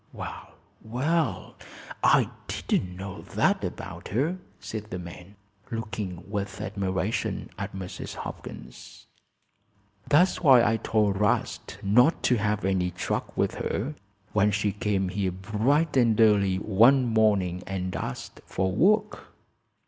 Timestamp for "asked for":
17.95-18.71